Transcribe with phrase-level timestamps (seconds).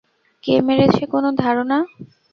[0.43, 1.77] কে মেরেছে, কোনো ধারণা?